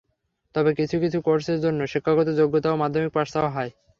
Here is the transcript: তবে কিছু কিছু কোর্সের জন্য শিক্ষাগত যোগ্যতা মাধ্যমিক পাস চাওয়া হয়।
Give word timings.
তবে 0.55 0.71
কিছু 0.79 0.95
কিছু 1.03 1.17
কোর্সের 1.27 1.59
জন্য 1.65 1.79
শিক্ষাগত 1.91 2.27
যোগ্যতা 2.39 2.69
মাধ্যমিক 2.81 3.11
পাস 3.15 3.27
চাওয়া 3.33 3.51
হয়। 3.55 3.71